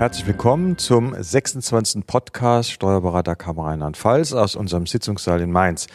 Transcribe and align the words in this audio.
Herzlich 0.00 0.26
willkommen 0.26 0.78
zum 0.78 1.14
26. 1.14 2.06
Podcast 2.06 2.72
Steuerberaterkammer 2.72 3.66
Rheinland-Pfalz 3.66 4.32
aus 4.32 4.56
unserem 4.56 4.86
Sitzungssaal 4.86 5.42
in 5.42 5.52
Mainz. 5.52 5.88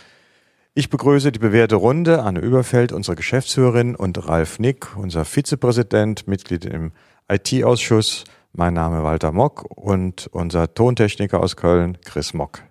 Ich 0.75 0.91
begrüße 0.91 1.31
die 1.31 1.39
bewährte 1.39 1.73
Runde, 1.73 2.21
Anne 2.21 2.39
Überfeld, 2.39 2.91
unsere 2.91 3.15
Geschäftsführerin 3.15 3.95
und 3.95 4.27
Ralf 4.27 4.59
Nick, 4.59 4.95
unser 4.95 5.25
Vizepräsident, 5.25 6.27
Mitglied 6.27 6.65
im 6.65 6.91
IT-Ausschuss. 7.29 8.25
Mein 8.53 8.75
Name 8.75 9.01
Walter 9.01 9.31
Mock 9.31 9.65
und 9.75 10.27
unser 10.31 10.71
Tontechniker 10.71 11.39
aus 11.39 11.55
Köln, 11.55 11.97
Chris 12.05 12.35
Mock. 12.35 12.61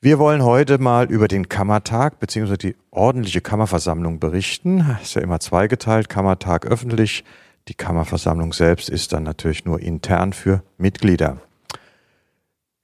Wir 0.00 0.18
wollen 0.18 0.42
heute 0.42 0.78
mal 0.78 1.04
über 1.12 1.28
den 1.28 1.50
Kammertag 1.50 2.18
bzw. 2.18 2.56
die 2.56 2.76
ordentliche 2.92 3.42
Kammerversammlung 3.42 4.20
berichten. 4.20 4.96
Ist 5.02 5.16
ja 5.16 5.20
immer 5.20 5.40
zweigeteilt, 5.40 6.08
Kammertag 6.08 6.64
öffentlich, 6.64 7.24
die 7.68 7.74
Kammerversammlung 7.74 8.52
selbst 8.52 8.88
ist 8.88 9.12
dann 9.12 9.22
natürlich 9.22 9.64
nur 9.64 9.80
intern 9.80 10.32
für 10.32 10.62
Mitglieder. 10.78 11.38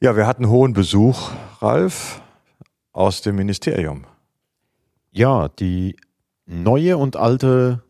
Ja, 0.00 0.16
wir 0.16 0.26
hatten 0.26 0.48
hohen 0.48 0.72
Besuch, 0.72 1.30
Ralf, 1.60 2.22
aus 2.92 3.22
dem 3.22 3.36
Ministerium. 3.36 4.04
Ja, 5.10 5.48
die 5.48 5.96
neue 6.46 6.96
und 6.96 7.16
alte 7.16 7.82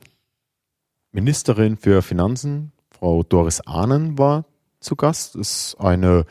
Ministerin 1.12 1.76
für 1.76 2.02
Finanzen, 2.02 2.72
Frau 2.90 3.22
Doris 3.22 3.60
Ahnen, 3.62 4.18
war 4.18 4.44
zu 4.80 4.96
Gast. 4.96 5.34
Das 5.34 5.72
ist 5.72 5.76
eine 5.80 6.24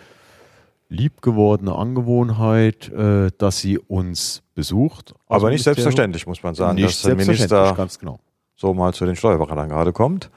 liebgewordene 0.89 1.75
Angewohnheit, 1.75 2.89
äh, 2.89 3.29
dass 3.37 3.59
sie 3.59 3.77
uns 3.77 4.43
besucht. 4.55 5.13
Aber 5.27 5.49
nicht 5.49 5.63
selbstverständlich, 5.63 6.25
muss 6.25 6.41
man 6.43 6.55
sagen, 6.55 6.75
nicht 6.75 6.87
dass 6.87 7.01
der 7.01 7.15
Minister 7.15 7.73
ganz 7.75 7.99
genau. 7.99 8.19
so 8.55 8.73
mal 8.73 8.93
zu 8.93 9.05
den 9.05 9.15
Steuerberatern 9.15 9.69
gerade 9.69 9.93
kommt. 9.93 10.31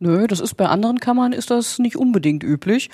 Nö, 0.00 0.26
das 0.26 0.40
ist 0.40 0.54
bei 0.54 0.66
anderen 0.66 1.00
Kammern 1.00 1.32
ist 1.32 1.50
das 1.50 1.78
nicht 1.78 1.96
unbedingt 1.96 2.42
üblich. 2.42 2.90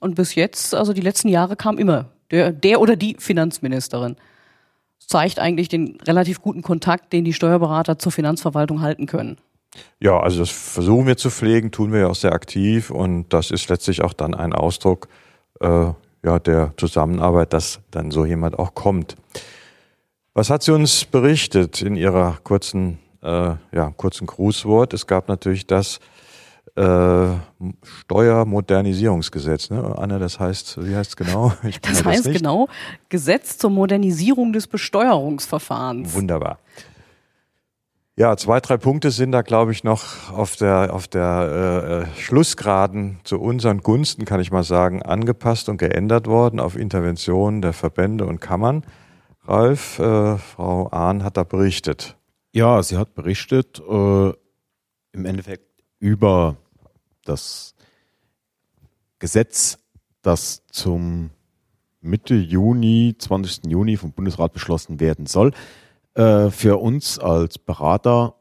Und 0.00 0.14
bis 0.14 0.34
jetzt, 0.34 0.74
also 0.74 0.92
die 0.92 1.00
letzten 1.00 1.28
Jahre 1.28 1.56
kam 1.56 1.78
immer 1.78 2.06
der, 2.30 2.52
der 2.52 2.80
oder 2.80 2.96
die 2.96 3.16
Finanzministerin. 3.18 4.16
Das 4.98 5.08
zeigt 5.08 5.38
eigentlich 5.38 5.68
den 5.68 5.98
relativ 6.02 6.42
guten 6.42 6.62
Kontakt, 6.62 7.12
den 7.12 7.24
die 7.24 7.32
Steuerberater 7.32 7.98
zur 7.98 8.12
Finanzverwaltung 8.12 8.80
halten 8.80 9.06
können. 9.06 9.38
Ja, 10.00 10.18
also 10.18 10.40
das 10.40 10.50
versuchen 10.50 11.06
wir 11.06 11.16
zu 11.16 11.30
pflegen, 11.30 11.70
tun 11.70 11.92
wir 11.92 12.00
ja 12.00 12.06
auch 12.08 12.14
sehr 12.14 12.32
aktiv 12.32 12.90
und 12.90 13.32
das 13.32 13.50
ist 13.50 13.68
letztlich 13.68 14.02
auch 14.02 14.12
dann 14.12 14.34
ein 14.34 14.52
Ausdruck 14.52 15.08
äh, 15.60 15.92
ja, 16.24 16.38
der 16.38 16.72
Zusammenarbeit, 16.76 17.52
dass 17.52 17.80
dann 17.90 18.10
so 18.10 18.24
jemand 18.24 18.58
auch 18.58 18.74
kommt. 18.74 19.16
Was 20.34 20.50
hat 20.50 20.62
sie 20.62 20.72
uns 20.72 21.04
berichtet 21.04 21.82
in 21.82 21.96
ihrer 21.96 22.38
kurzen, 22.44 22.98
äh, 23.22 23.54
ja, 23.72 23.92
kurzen 23.96 24.26
Grußwort? 24.26 24.94
Es 24.94 25.06
gab 25.06 25.28
natürlich 25.28 25.66
das 25.66 26.00
äh, 26.78 27.36
Steuermodernisierungsgesetz, 27.82 29.70
ne? 29.70 29.96
Anne, 29.98 30.18
das 30.18 30.38
heißt, 30.38 30.78
wie 30.86 30.94
heißt 30.94 31.10
es 31.10 31.16
genau? 31.16 31.52
das 31.82 32.04
heißt 32.04 32.26
das 32.26 32.32
genau 32.32 32.68
Gesetz 33.08 33.58
zur 33.58 33.70
Modernisierung 33.70 34.52
des 34.52 34.66
Besteuerungsverfahrens. 34.66 36.14
Wunderbar. 36.14 36.58
Ja, 38.16 38.36
zwei, 38.36 38.58
drei 38.58 38.76
Punkte 38.76 39.12
sind 39.12 39.30
da, 39.30 39.42
glaube 39.42 39.70
ich, 39.70 39.84
noch 39.84 40.32
auf 40.32 40.56
der, 40.56 40.92
auf 40.92 41.06
der 41.06 42.08
äh, 42.16 42.20
Schlussgraden 42.20 43.20
zu 43.22 43.40
unseren 43.40 43.78
Gunsten, 43.78 44.24
kann 44.24 44.40
ich 44.40 44.50
mal 44.50 44.64
sagen, 44.64 45.02
angepasst 45.02 45.68
und 45.68 45.76
geändert 45.76 46.26
worden 46.26 46.58
auf 46.58 46.76
Interventionen 46.76 47.62
der 47.62 47.72
Verbände 47.72 48.26
und 48.26 48.40
Kammern. 48.40 48.82
Ralf, 49.44 50.00
äh, 50.00 50.36
Frau 50.36 50.88
Ahn 50.88 51.22
hat 51.22 51.36
da 51.36 51.44
berichtet. 51.44 52.16
Ja, 52.52 52.82
sie 52.82 52.96
hat 52.96 53.14
berichtet, 53.14 53.80
äh, 53.88 54.32
im 55.12 55.24
Endeffekt 55.24 55.64
über 56.00 56.56
das 57.28 57.74
Gesetz, 59.18 59.78
das 60.22 60.62
zum 60.70 61.30
Mitte 62.00 62.34
Juni, 62.34 63.14
20. 63.18 63.66
Juni 63.66 63.96
vom 63.96 64.12
Bundesrat 64.12 64.52
beschlossen 64.52 65.00
werden 65.00 65.26
soll. 65.26 65.52
Äh, 66.14 66.50
für 66.50 66.78
uns 66.78 67.18
als 67.18 67.58
Berater 67.58 68.34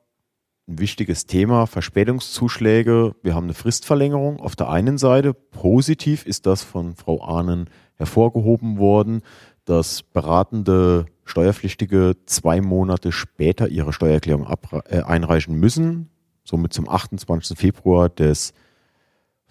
ein 0.67 0.79
wichtiges 0.79 1.25
Thema, 1.25 1.65
Verspätungszuschläge. 1.65 3.15
Wir 3.23 3.35
haben 3.35 3.45
eine 3.45 3.53
Fristverlängerung 3.53 4.39
auf 4.39 4.55
der 4.55 4.69
einen 4.69 4.97
Seite. 4.97 5.33
Positiv 5.33 6.25
ist 6.25 6.45
das 6.45 6.61
von 6.61 6.95
Frau 6.95 7.23
Ahnen 7.23 7.69
hervorgehoben 7.95 8.77
worden, 8.77 9.21
dass 9.65 10.03
beratende 10.03 11.05
Steuerpflichtige 11.25 12.15
zwei 12.25 12.61
Monate 12.61 13.11
später 13.11 13.67
ihre 13.67 13.93
Steuererklärung 13.93 14.47
äh, 14.89 15.01
einreichen 15.01 15.55
müssen, 15.55 16.09
somit 16.43 16.73
zum 16.73 16.87
28. 16.87 17.57
Februar 17.57 18.09
des 18.09 18.53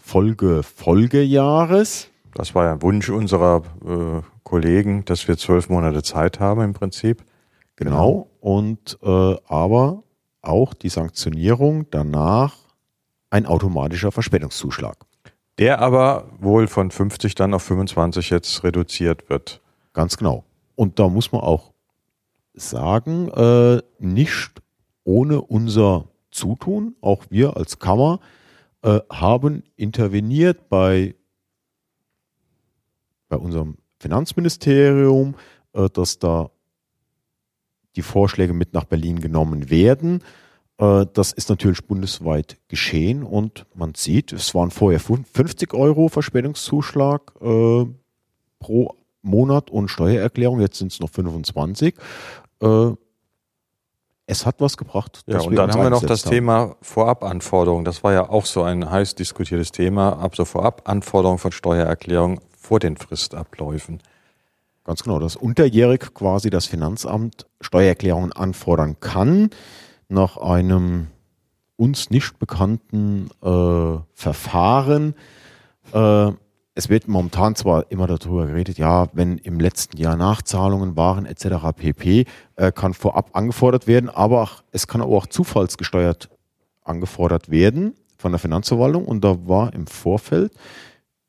Folge 0.06 0.62
Folgejahres. 0.62 2.10
Das 2.32 2.54
war 2.54 2.66
ja 2.66 2.72
ein 2.74 2.82
Wunsch 2.82 3.10
unserer 3.10 3.64
äh, 3.84 4.22
Kollegen, 4.44 5.04
dass 5.04 5.26
wir 5.26 5.36
zwölf 5.36 5.68
Monate 5.68 6.04
Zeit 6.04 6.38
haben 6.38 6.60
im 6.60 6.74
Prinzip. 6.74 7.24
Genau. 7.74 8.28
Und 8.38 8.98
äh, 9.02 9.36
aber 9.48 10.04
auch 10.42 10.74
die 10.74 10.90
Sanktionierung 10.90 11.90
danach 11.90 12.54
ein 13.30 13.46
automatischer 13.46 14.12
Verspätungszuschlag. 14.12 14.96
Der 15.58 15.80
aber 15.80 16.28
wohl 16.38 16.68
von 16.68 16.92
50 16.92 17.34
dann 17.34 17.52
auf 17.52 17.64
25 17.64 18.30
jetzt 18.30 18.62
reduziert 18.62 19.28
wird. 19.28 19.60
Ganz 19.92 20.16
genau. 20.16 20.44
Und 20.76 21.00
da 21.00 21.08
muss 21.08 21.32
man 21.32 21.40
auch 21.40 21.72
sagen, 22.54 23.28
äh, 23.30 23.82
nicht 23.98 24.52
ohne 25.02 25.40
unser 25.40 26.04
Zutun, 26.30 26.94
auch 27.00 27.24
wir 27.28 27.56
als 27.56 27.80
Kammer, 27.80 28.20
äh, 28.86 29.00
haben 29.10 29.64
interveniert 29.74 30.68
bei, 30.68 31.16
bei 33.28 33.36
unserem 33.36 33.78
Finanzministerium, 33.98 35.34
äh, 35.72 35.90
dass 35.90 36.20
da 36.20 36.50
die 37.96 38.02
Vorschläge 38.02 38.52
mit 38.52 38.74
nach 38.74 38.84
Berlin 38.84 39.20
genommen 39.20 39.70
werden. 39.70 40.22
Äh, 40.78 41.06
das 41.12 41.32
ist 41.32 41.48
natürlich 41.48 41.84
bundesweit 41.84 42.58
geschehen 42.68 43.24
und 43.24 43.66
man 43.74 43.94
sieht, 43.96 44.32
es 44.32 44.54
waren 44.54 44.70
vorher 44.70 45.00
50 45.00 45.74
Euro 45.74 46.08
Verspätungszuschlag 46.08 47.32
äh, 47.40 47.86
pro 48.60 48.94
Monat 49.22 49.68
und 49.68 49.88
Steuererklärung, 49.88 50.60
jetzt 50.60 50.78
sind 50.78 50.92
es 50.92 51.00
noch 51.00 51.10
25. 51.10 51.96
Äh, 52.60 52.92
es 54.26 54.44
hat 54.44 54.60
was 54.60 54.76
gebracht. 54.76 55.22
Ja, 55.26 55.40
und 55.40 55.54
dann 55.54 55.72
haben 55.72 55.82
wir 55.82 55.90
noch 55.90 56.04
das 56.04 56.24
haben. 56.24 56.30
Thema 56.30 56.76
Vorabanforderung. 56.82 57.84
Das 57.84 58.02
war 58.02 58.12
ja 58.12 58.28
auch 58.28 58.44
so 58.44 58.62
ein 58.62 58.90
heiß 58.90 59.14
diskutiertes 59.14 59.72
Thema. 59.72 60.20
Also 60.20 60.44
Vorabanforderung 60.44 61.38
von 61.38 61.52
Steuererklärung 61.52 62.40
vor 62.58 62.80
den 62.80 62.96
Fristabläufen. 62.96 64.02
Ganz 64.84 65.02
genau, 65.02 65.18
dass 65.18 65.36
unterjährig 65.36 66.14
quasi 66.14 66.50
das 66.50 66.66
Finanzamt 66.66 67.46
Steuererklärungen 67.60 68.32
anfordern 68.32 68.98
kann 69.00 69.50
nach 70.08 70.36
einem 70.36 71.08
uns 71.76 72.10
nicht 72.10 72.38
bekannten 72.38 73.28
äh, 73.42 73.98
Verfahren. 74.14 75.14
Äh, 75.92 76.32
es 76.76 76.90
wird 76.90 77.08
momentan 77.08 77.56
zwar 77.56 77.90
immer 77.90 78.06
darüber 78.06 78.46
geredet, 78.46 78.76
ja, 78.76 79.08
wenn 79.14 79.38
im 79.38 79.58
letzten 79.58 79.96
Jahr 79.96 80.14
Nachzahlungen 80.14 80.94
waren 80.94 81.24
etc. 81.24 81.72
pp, 81.74 82.26
äh, 82.56 82.70
kann 82.70 82.92
vorab 82.92 83.30
angefordert 83.32 83.86
werden, 83.86 84.10
aber 84.10 84.50
es 84.72 84.86
kann 84.86 85.00
auch 85.00 85.26
zufallsgesteuert 85.26 86.28
angefordert 86.84 87.50
werden 87.50 87.94
von 88.18 88.30
der 88.30 88.38
Finanzverwaltung 88.38 89.06
und 89.06 89.24
da 89.24 89.48
war 89.48 89.72
im 89.72 89.86
Vorfeld 89.86 90.52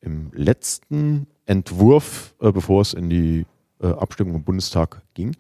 im 0.02 0.32
letzten 0.34 1.28
Entwurf, 1.46 2.36
äh, 2.42 2.52
bevor 2.52 2.82
es 2.82 2.94
in 2.94 3.10
die 3.10 3.46
äh, 3.82 3.88
Abstimmung 3.88 4.36
im 4.36 4.44
Bundestag 4.44 5.02
ging, 5.14 5.34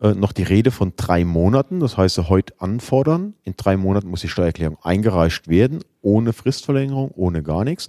äh, 0.00 0.14
noch 0.14 0.30
die 0.30 0.44
Rede 0.44 0.70
von 0.70 0.92
drei 0.94 1.24
Monaten. 1.24 1.80
Das 1.80 1.96
heißt, 1.96 2.28
heute 2.28 2.54
anfordern. 2.60 3.34
In 3.42 3.54
drei 3.56 3.76
Monaten 3.76 4.08
muss 4.08 4.20
die 4.20 4.28
Steuererklärung 4.28 4.78
eingereicht 4.82 5.48
werden, 5.48 5.80
ohne 6.02 6.32
Fristverlängerung, 6.32 7.10
ohne 7.16 7.42
gar 7.42 7.64
nichts. 7.64 7.88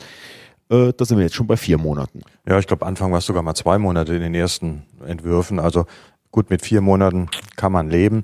Äh, 0.71 0.93
da 0.95 1.03
sind 1.03 1.17
wir 1.17 1.25
jetzt 1.25 1.35
schon 1.35 1.47
bei 1.47 1.57
vier 1.57 1.77
Monaten. 1.77 2.21
Ja, 2.47 2.57
ich 2.57 2.65
glaube, 2.65 2.85
Anfang 2.85 3.11
war 3.11 3.19
es 3.19 3.25
sogar 3.25 3.43
mal 3.43 3.55
zwei 3.55 3.77
Monate 3.77 4.15
in 4.15 4.21
den 4.21 4.33
ersten 4.33 4.83
Entwürfen. 5.05 5.59
Also 5.59 5.85
gut, 6.31 6.49
mit 6.49 6.61
vier 6.61 6.79
Monaten 6.79 7.29
kann 7.57 7.73
man 7.73 7.89
leben, 7.89 8.23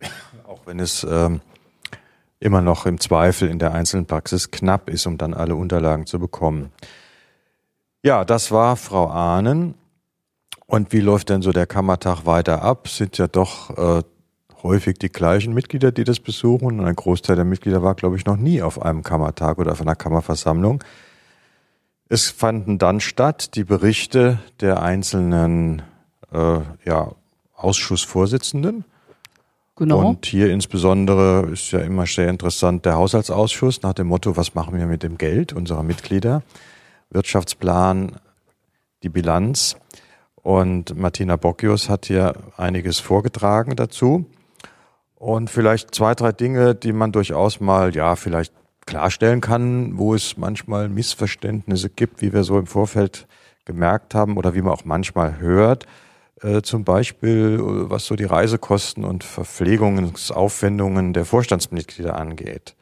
auch 0.46 0.60
wenn 0.64 0.80
es 0.80 1.06
ähm, 1.08 1.40
immer 2.40 2.62
noch 2.62 2.86
im 2.86 2.98
Zweifel 2.98 3.50
in 3.50 3.58
der 3.58 3.74
einzelnen 3.74 4.06
Praxis 4.06 4.50
knapp 4.50 4.88
ist, 4.88 5.06
um 5.06 5.18
dann 5.18 5.34
alle 5.34 5.54
Unterlagen 5.54 6.06
zu 6.06 6.18
bekommen. 6.18 6.72
Ja, 8.02 8.24
das 8.24 8.50
war 8.50 8.76
Frau 8.76 9.08
Ahnen. 9.08 9.74
Und 10.66 10.92
wie 10.92 11.00
läuft 11.00 11.28
denn 11.28 11.42
so 11.42 11.52
der 11.52 11.66
Kammertag 11.66 12.24
weiter 12.24 12.62
ab? 12.62 12.88
Sind 12.88 13.18
ja 13.18 13.28
doch 13.28 13.76
äh, 13.76 14.02
häufig 14.62 14.98
die 14.98 15.10
gleichen 15.10 15.52
Mitglieder, 15.52 15.92
die 15.92 16.04
das 16.04 16.20
besuchen. 16.20 16.80
Und 16.80 16.86
ein 16.86 16.96
Großteil 16.96 17.36
der 17.36 17.44
Mitglieder 17.44 17.82
war, 17.82 17.94
glaube 17.94 18.16
ich, 18.16 18.24
noch 18.24 18.36
nie 18.36 18.62
auf 18.62 18.80
einem 18.80 19.02
Kammertag 19.02 19.58
oder 19.58 19.72
auf 19.72 19.80
einer 19.82 19.94
Kammerversammlung. 19.94 20.82
Es 22.08 22.30
fanden 22.30 22.78
dann 22.78 23.00
statt 23.00 23.56
die 23.56 23.64
Berichte 23.64 24.38
der 24.60 24.82
einzelnen 24.82 25.82
äh, 26.32 26.60
ja, 26.84 27.12
Ausschussvorsitzenden. 27.54 28.84
Genau. 29.74 30.08
Und 30.08 30.24
hier 30.24 30.50
insbesondere 30.50 31.48
ist 31.50 31.70
ja 31.72 31.80
immer 31.80 32.06
sehr 32.06 32.28
interessant 32.28 32.86
der 32.86 32.94
Haushaltsausschuss 32.94 33.82
nach 33.82 33.92
dem 33.92 34.06
Motto, 34.06 34.36
was 34.36 34.54
machen 34.54 34.78
wir 34.78 34.86
mit 34.86 35.02
dem 35.02 35.18
Geld 35.18 35.52
unserer 35.52 35.82
Mitglieder? 35.82 36.42
Wirtschaftsplan, 37.10 38.16
die 39.02 39.08
Bilanz. 39.08 39.76
Und 40.36 40.96
Martina 40.96 41.36
Bocchius 41.36 41.88
hat 41.88 42.06
hier 42.06 42.34
einiges 42.56 43.00
vorgetragen 43.00 43.74
dazu. 43.76 44.26
Und 45.16 45.50
vielleicht 45.50 45.94
zwei, 45.94 46.14
drei 46.14 46.32
Dinge, 46.32 46.74
die 46.74 46.92
man 46.92 47.10
durchaus 47.10 47.60
mal, 47.60 47.94
ja, 47.94 48.16
vielleicht 48.16 48.52
klarstellen 48.86 49.40
kann, 49.40 49.98
wo 49.98 50.14
es 50.14 50.36
manchmal 50.36 50.88
Missverständnisse 50.88 51.90
gibt, 51.90 52.22
wie 52.22 52.32
wir 52.32 52.44
so 52.44 52.58
im 52.58 52.66
Vorfeld 52.66 53.26
gemerkt 53.64 54.14
haben 54.14 54.36
oder 54.36 54.54
wie 54.54 54.62
man 54.62 54.72
auch 54.72 54.84
manchmal 54.84 55.38
hört. 55.38 55.86
Äh, 56.40 56.62
zum 56.62 56.84
Beispiel, 56.84 57.58
äh, 57.58 57.90
was 57.90 58.06
so 58.06 58.14
die 58.14 58.24
Reisekosten 58.24 59.04
und 59.04 59.24
Verpflegungsaufwendungen 59.24 61.12
der 61.12 61.24
Vorstandsmitglieder 61.24 62.16
angeht. 62.16 62.76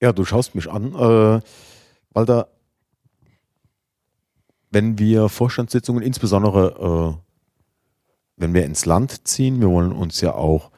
Ja, 0.00 0.12
du 0.12 0.24
schaust 0.24 0.54
mich 0.54 0.70
an, 0.70 0.94
äh, 0.94 1.40
weil 2.10 2.26
da, 2.26 2.48
wenn 4.70 4.98
wir 4.98 5.28
Vorstandssitzungen, 5.28 6.02
insbesondere 6.02 7.18
äh, 7.18 7.24
wenn 8.36 8.52
wir 8.52 8.64
ins 8.64 8.84
Land 8.84 9.28
ziehen, 9.28 9.60
wir 9.60 9.70
wollen 9.70 9.92
uns 9.92 10.20
ja 10.20 10.34
auch 10.34 10.70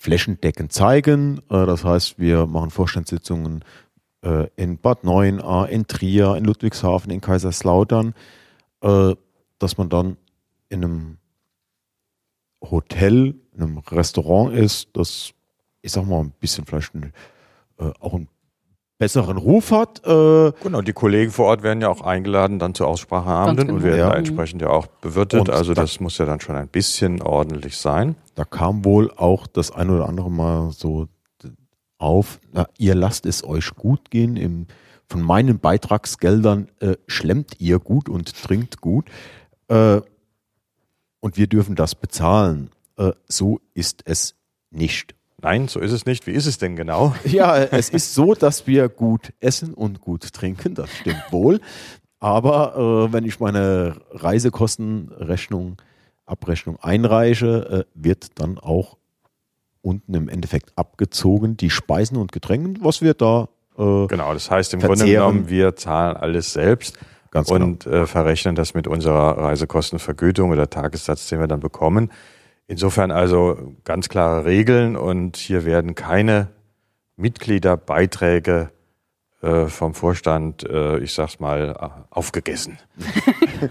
flächendeckend 0.00 0.72
zeigen. 0.72 1.42
Äh, 1.50 1.66
das 1.66 1.84
heißt, 1.84 2.18
wir 2.18 2.46
machen 2.46 2.70
Vorstandssitzungen 2.70 3.62
äh, 4.22 4.48
in 4.56 4.78
Bad 4.78 5.04
Neuenahr, 5.04 5.68
in 5.68 5.86
Trier, 5.86 6.36
in 6.36 6.44
Ludwigshafen, 6.44 7.12
in 7.12 7.20
Kaiserslautern, 7.20 8.14
äh, 8.80 9.14
dass 9.58 9.76
man 9.76 9.90
dann 9.90 10.16
in 10.70 10.84
einem 10.84 11.18
Hotel, 12.62 13.34
in 13.54 13.62
einem 13.62 13.78
Restaurant 13.78 14.54
ist, 14.54 14.88
das, 14.94 15.34
ich 15.82 15.92
sag 15.92 16.06
mal, 16.06 16.20
ein 16.20 16.32
bisschen 16.40 16.64
vielleicht 16.64 16.92
auch 18.00 18.12
ein 18.12 18.28
besseren 19.00 19.38
Ruf 19.38 19.72
hat. 19.72 20.06
Äh 20.06 20.52
genau, 20.62 20.82
die 20.82 20.92
Kollegen 20.92 21.32
vor 21.32 21.46
Ort 21.46 21.62
werden 21.62 21.80
ja 21.80 21.88
auch 21.88 22.02
eingeladen 22.02 22.58
dann 22.58 22.74
zu 22.74 22.86
Ausspracheabenden 22.86 23.66
genau. 23.66 23.78
und 23.78 23.82
werden 23.82 23.98
ja. 23.98 24.10
da 24.10 24.16
entsprechend 24.16 24.60
ja 24.60 24.68
auch 24.68 24.86
bewirtet. 24.86 25.40
Und 25.40 25.50
also 25.50 25.72
das 25.72 26.00
muss 26.00 26.18
ja 26.18 26.26
dann 26.26 26.38
schon 26.38 26.54
ein 26.54 26.68
bisschen 26.68 27.22
ordentlich 27.22 27.78
sein. 27.78 28.14
Da 28.34 28.44
kam 28.44 28.84
wohl 28.84 29.10
auch 29.16 29.46
das 29.46 29.72
ein 29.72 29.88
oder 29.88 30.06
andere 30.06 30.30
Mal 30.30 30.70
so 30.72 31.08
auf, 31.96 32.40
na, 32.52 32.66
ihr 32.76 32.94
lasst 32.94 33.24
es 33.24 33.42
euch 33.42 33.74
gut 33.74 34.10
gehen, 34.10 34.36
im, 34.36 34.66
von 35.08 35.22
meinen 35.22 35.58
Beitragsgeldern 35.58 36.68
äh, 36.80 36.96
schlemmt 37.06 37.54
ihr 37.58 37.78
gut 37.78 38.08
und 38.10 38.34
trinkt 38.42 38.82
gut 38.82 39.08
äh, 39.68 40.00
und 41.20 41.36
wir 41.38 41.46
dürfen 41.46 41.74
das 41.74 41.94
bezahlen. 41.94 42.70
Äh, 42.98 43.12
so 43.26 43.60
ist 43.72 44.02
es 44.04 44.34
nicht. 44.70 45.14
Nein, 45.42 45.68
so 45.68 45.80
ist 45.80 45.92
es 45.92 46.06
nicht. 46.06 46.26
Wie 46.26 46.32
ist 46.32 46.46
es 46.46 46.58
denn 46.58 46.76
genau? 46.76 47.14
Ja, 47.24 47.56
es 47.56 47.88
ist 47.88 48.14
so, 48.14 48.34
dass 48.34 48.66
wir 48.66 48.88
gut 48.88 49.32
essen 49.40 49.74
und 49.74 50.00
gut 50.00 50.32
trinken, 50.32 50.74
das 50.74 50.90
stimmt 50.96 51.24
wohl. 51.30 51.60
Aber 52.18 53.08
äh, 53.08 53.12
wenn 53.12 53.24
ich 53.24 53.40
meine 53.40 53.96
Reisekostenrechnung, 54.10 55.76
Abrechnung 56.26 56.78
einreiche, 56.80 57.86
äh, 57.86 57.90
wird 57.94 58.38
dann 58.38 58.58
auch 58.58 58.98
unten 59.82 60.14
im 60.14 60.28
Endeffekt 60.28 60.72
abgezogen 60.76 61.56
die 61.56 61.70
Speisen 61.70 62.18
und 62.18 62.32
Getränke, 62.32 62.80
was 62.84 63.00
wir 63.00 63.14
da 63.14 63.48
äh, 63.78 64.06
Genau, 64.06 64.34
das 64.34 64.50
heißt 64.50 64.74
im 64.74 64.80
verzehren. 64.80 64.98
Grunde 64.98 65.12
genommen, 65.12 65.48
wir 65.48 65.76
zahlen 65.76 66.16
alles 66.16 66.52
selbst 66.52 66.98
Ganz 67.30 67.50
und 67.50 67.84
genau. 67.84 68.06
verrechnen 68.06 68.56
das 68.56 68.74
mit 68.74 68.88
unserer 68.88 69.38
Reisekostenvergütung 69.38 70.50
oder 70.50 70.68
Tagessatz, 70.68 71.28
den 71.28 71.38
wir 71.38 71.46
dann 71.46 71.60
bekommen. 71.60 72.10
Insofern 72.70 73.10
also 73.10 73.74
ganz 73.82 74.08
klare 74.08 74.44
Regeln 74.44 74.94
und 74.94 75.36
hier 75.36 75.64
werden 75.64 75.96
keine 75.96 76.50
Mitgliederbeiträge 77.16 78.70
äh, 79.42 79.66
vom 79.66 79.92
Vorstand, 79.92 80.62
äh, 80.70 80.98
ich 81.00 81.12
sag's 81.12 81.40
mal, 81.40 81.76
äh, 81.76 81.88
aufgegessen. 82.10 82.78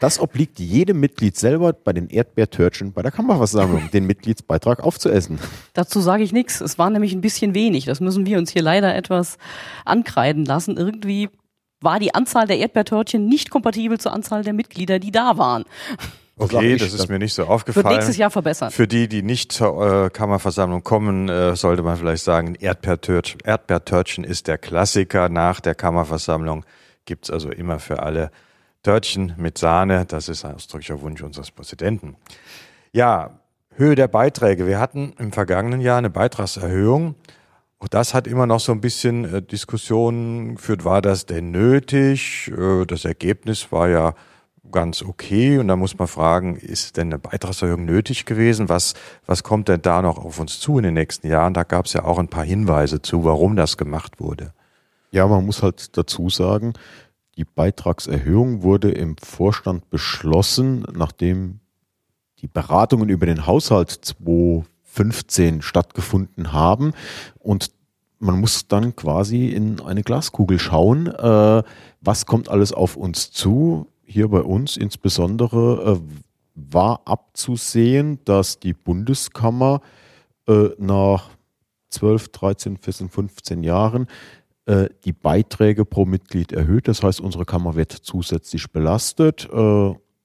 Das 0.00 0.18
obliegt 0.18 0.58
jedem 0.58 0.98
Mitglied 0.98 1.36
selber 1.36 1.72
bei 1.72 1.92
den 1.92 2.08
Erdbeertörtchen 2.08 2.92
bei 2.92 3.02
der 3.02 3.12
Kammerversammlung, 3.12 3.88
den 3.92 4.04
Mitgliedsbeitrag 4.04 4.82
aufzuessen. 4.82 5.38
Dazu 5.74 6.00
sage 6.00 6.24
ich 6.24 6.32
nichts. 6.32 6.60
Es 6.60 6.76
war 6.76 6.90
nämlich 6.90 7.12
ein 7.12 7.20
bisschen 7.20 7.54
wenig. 7.54 7.84
Das 7.84 8.00
müssen 8.00 8.26
wir 8.26 8.38
uns 8.38 8.50
hier 8.50 8.62
leider 8.62 8.96
etwas 8.96 9.38
ankreiden 9.84 10.44
lassen. 10.44 10.76
Irgendwie 10.76 11.30
war 11.80 12.00
die 12.00 12.16
Anzahl 12.16 12.48
der 12.48 12.58
Erdbeertörtchen 12.58 13.26
nicht 13.26 13.50
kompatibel 13.50 14.00
zur 14.00 14.12
Anzahl 14.12 14.42
der 14.42 14.54
Mitglieder, 14.54 14.98
die 14.98 15.12
da 15.12 15.38
waren. 15.38 15.66
Okay, 16.36 16.76
das 16.76 16.94
ist 16.94 17.08
mir 17.08 17.18
nicht 17.18 17.34
so 17.34 17.44
aufgefallen. 17.44 17.84
Wird 17.84 17.94
nächstes 17.94 18.16
Jahr 18.16 18.30
verbessern. 18.30 18.70
Für 18.70 18.88
die, 18.88 19.06
die 19.06 19.22
nicht 19.22 19.52
zur 19.52 20.06
äh, 20.06 20.10
Kammerversammlung 20.10 20.82
kommen, 20.82 21.28
äh, 21.28 21.54
sollte 21.56 21.82
man 21.82 21.96
vielleicht 21.96 22.24
sagen, 22.24 22.54
Erdbeertörtchen, 22.54 23.40
Erdbeertörtchen 23.44 24.24
ist 24.24 24.48
der 24.48 24.58
Klassiker. 24.58 25.28
Nach 25.28 25.60
der 25.60 25.74
Kammerversammlung 25.74 26.64
gibt's 27.04 27.30
also 27.30 27.50
immer 27.50 27.78
für 27.78 28.02
alle 28.02 28.30
Törtchen 28.82 29.34
mit 29.36 29.58
Sahne. 29.58 30.06
Das 30.06 30.28
ist 30.28 30.44
ein 30.44 30.54
ausdrücklicher 30.54 31.00
Wunsch 31.02 31.22
unseres 31.22 31.50
Präsidenten. 31.50 32.16
Ja, 32.92 33.38
Höhe 33.74 33.94
der 33.94 34.08
Beiträge. 34.08 34.66
Wir 34.66 34.80
hatten 34.80 35.14
im 35.18 35.32
vergangenen 35.32 35.80
Jahr 35.80 35.98
eine 35.98 36.10
Beitragserhöhung. 36.10 37.14
Auch 37.78 37.88
das 37.88 38.14
hat 38.14 38.26
immer 38.26 38.46
noch 38.46 38.60
so 38.60 38.72
ein 38.72 38.80
bisschen 38.80 39.24
äh, 39.24 39.42
Diskussionen 39.42 40.56
geführt. 40.56 40.84
War 40.84 41.02
das 41.02 41.26
denn 41.26 41.50
nötig? 41.50 42.50
Äh, 42.56 42.86
das 42.86 43.04
Ergebnis 43.04 43.70
war 43.70 43.88
ja 43.88 44.14
ganz 44.72 45.02
okay. 45.02 45.58
Und 45.58 45.68
da 45.68 45.76
muss 45.76 45.98
man 45.98 46.08
fragen, 46.08 46.56
ist 46.56 46.96
denn 46.96 47.08
eine 47.08 47.18
Beitragserhöhung 47.18 47.84
nötig 47.84 48.24
gewesen? 48.24 48.68
Was, 48.68 48.94
was 49.26 49.42
kommt 49.42 49.68
denn 49.68 49.82
da 49.82 50.02
noch 50.02 50.18
auf 50.18 50.40
uns 50.40 50.58
zu 50.58 50.78
in 50.78 50.84
den 50.84 50.94
nächsten 50.94 51.28
Jahren? 51.28 51.54
Da 51.54 51.62
gab 51.62 51.86
es 51.86 51.92
ja 51.92 52.04
auch 52.04 52.18
ein 52.18 52.28
paar 52.28 52.44
Hinweise 52.44 53.00
zu, 53.02 53.24
warum 53.24 53.54
das 53.54 53.76
gemacht 53.76 54.18
wurde. 54.18 54.52
Ja, 55.12 55.26
man 55.28 55.46
muss 55.46 55.62
halt 55.62 55.96
dazu 55.96 56.30
sagen, 56.30 56.72
die 57.36 57.44
Beitragserhöhung 57.44 58.62
wurde 58.62 58.90
im 58.90 59.16
Vorstand 59.16 59.88
beschlossen, 59.90 60.84
nachdem 60.92 61.60
die 62.40 62.48
Beratungen 62.48 63.08
über 63.08 63.26
den 63.26 63.46
Haushalt 63.46 63.90
2015 63.90 65.62
stattgefunden 65.62 66.52
haben. 66.52 66.92
Und 67.38 67.70
man 68.18 68.40
muss 68.40 68.68
dann 68.68 68.94
quasi 68.96 69.48
in 69.48 69.80
eine 69.80 70.02
Glaskugel 70.02 70.58
schauen, 70.58 71.06
äh, 71.08 71.62
was 72.00 72.26
kommt 72.26 72.48
alles 72.48 72.72
auf 72.72 72.96
uns 72.96 73.30
zu, 73.30 73.88
hier 74.04 74.28
bei 74.28 74.40
uns 74.40 74.76
insbesondere 74.76 76.00
äh, 76.00 76.00
war 76.54 77.02
abzusehen, 77.06 78.18
dass 78.24 78.58
die 78.58 78.74
Bundeskammer 78.74 79.80
äh, 80.46 80.70
nach 80.78 81.30
12, 81.90 82.28
13, 82.28 82.76
14, 82.78 83.08
15 83.08 83.62
Jahren 83.62 84.06
äh, 84.66 84.88
die 85.04 85.12
Beiträge 85.12 85.84
pro 85.84 86.04
Mitglied 86.04 86.52
erhöht. 86.52 86.88
Das 86.88 87.02
heißt, 87.02 87.20
unsere 87.20 87.44
Kammer 87.44 87.74
wird 87.74 87.92
zusätzlich 87.92 88.70
belastet. 88.70 89.48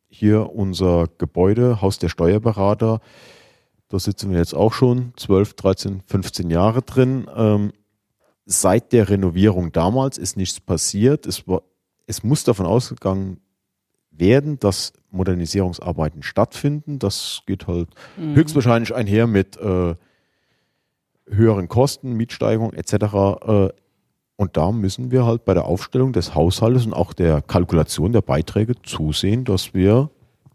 Hier 0.09 0.53
unser 0.53 1.07
Gebäude, 1.17 1.81
Haus 1.81 1.99
der 1.99 2.07
Steuerberater, 2.07 3.01
da 3.89 3.99
sitzen 3.99 4.31
wir 4.31 4.39
jetzt 4.39 4.53
auch 4.53 4.73
schon 4.73 5.13
12, 5.15 5.53
13, 5.53 6.01
15 6.05 6.49
Jahre 6.49 6.81
drin. 6.81 7.27
Ähm, 7.35 7.71
seit 8.45 8.91
der 8.91 9.09
Renovierung 9.09 9.71
damals 9.71 10.17
ist 10.17 10.35
nichts 10.35 10.59
passiert. 10.59 11.25
Es, 11.25 11.47
war, 11.47 11.61
es 12.05 12.23
muss 12.23 12.43
davon 12.43 12.65
ausgegangen 12.65 13.39
werden, 14.19 14.59
dass 14.59 14.93
Modernisierungsarbeiten 15.11 16.23
stattfinden. 16.23 16.99
Das 16.99 17.41
geht 17.45 17.67
halt 17.67 17.89
mhm. 18.17 18.35
höchstwahrscheinlich 18.35 18.93
einher 18.93 19.27
mit 19.27 19.57
äh, 19.57 19.95
höheren 21.29 21.67
Kosten, 21.67 22.13
Mietsteigerung 22.13 22.73
etc. 22.73 22.93
Äh, 22.93 23.69
und 24.35 24.55
da 24.55 24.71
müssen 24.71 25.11
wir 25.11 25.25
halt 25.25 25.45
bei 25.45 25.53
der 25.53 25.65
Aufstellung 25.65 26.13
des 26.13 26.35
Haushaltes 26.35 26.85
und 26.85 26.93
auch 26.93 27.13
der 27.13 27.41
Kalkulation 27.41 28.13
der 28.13 28.21
Beiträge 28.21 28.73
zusehen, 28.83 29.45
dass 29.45 29.73
wir 29.73 30.09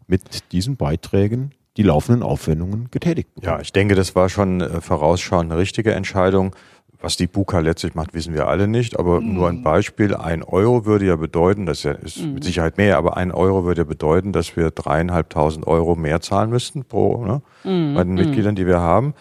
mit 0.07 0.51
diesen 0.51 0.77
Beiträgen 0.77 1.51
die 1.75 1.83
laufenden 1.83 2.23
Aufwendungen 2.23 2.89
getätigt 2.91 3.33
bekommen. 3.33 3.55
Ja, 3.55 3.61
ich 3.61 3.73
denke, 3.73 3.95
das 3.95 4.15
war 4.15 4.29
schon 4.29 4.61
äh, 4.61 4.79
vorausschauend 4.79 5.51
eine 5.51 5.59
richtige 5.59 5.93
Entscheidung. 5.93 6.55
Was 7.03 7.17
die 7.17 7.27
Buka 7.27 7.59
letztlich 7.59 7.95
macht, 7.95 8.13
wissen 8.13 8.33
wir 8.33 8.47
alle 8.47 8.65
nicht, 8.65 8.97
aber 8.97 9.19
mhm. 9.19 9.33
nur 9.33 9.49
ein 9.49 9.61
Beispiel. 9.61 10.15
Ein 10.15 10.41
Euro 10.41 10.85
würde 10.85 11.05
ja 11.05 11.17
bedeuten, 11.17 11.65
das 11.65 11.83
ist 11.83 12.23
mhm. 12.23 12.35
mit 12.35 12.45
Sicherheit 12.45 12.77
mehr, 12.77 12.97
aber 12.97 13.17
ein 13.17 13.33
Euro 13.33 13.65
würde 13.65 13.81
ja 13.81 13.85
bedeuten, 13.85 14.31
dass 14.31 14.55
wir 14.55 14.71
dreieinhalbtausend 14.71 15.67
Euro 15.67 15.95
mehr 15.95 16.21
zahlen 16.21 16.49
müssten 16.49 16.85
pro, 16.85 17.25
ne, 17.25 17.41
mhm. 17.65 17.93
bei 17.93 18.05
den 18.05 18.13
Mitgliedern, 18.13 18.55
die 18.55 18.65
wir 18.65 18.79
haben. 18.79 19.15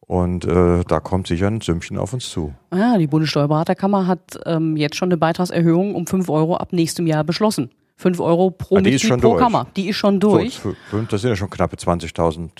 Und 0.00 0.44
äh, 0.44 0.82
da 0.88 0.98
kommt 0.98 1.28
sicher 1.28 1.46
ein 1.46 1.60
Sümmchen 1.60 1.98
auf 1.98 2.12
uns 2.12 2.28
zu. 2.30 2.52
Ja, 2.74 2.98
die 2.98 3.06
Bundessteuerberaterkammer 3.06 4.08
hat 4.08 4.40
ähm, 4.44 4.76
jetzt 4.76 4.96
schon 4.96 5.06
eine 5.06 5.16
Beitragserhöhung 5.16 5.94
um 5.94 6.08
fünf 6.08 6.28
Euro 6.28 6.56
ab 6.56 6.72
nächstem 6.72 7.06
Jahr 7.06 7.22
beschlossen. 7.22 7.70
Fünf 7.94 8.18
Euro 8.18 8.50
pro 8.50 8.78
ah, 8.78 8.80
Mitglied 8.80 9.08
pro 9.08 9.34
durch. 9.34 9.38
Kammer. 9.40 9.68
Die 9.76 9.88
ist 9.88 9.96
schon 9.96 10.18
durch. 10.18 10.54
So, 10.54 10.74
das 11.08 11.20
sind 11.20 11.30
ja 11.30 11.36
schon 11.36 11.48
knappe 11.48 11.76
20.000. 11.76 12.50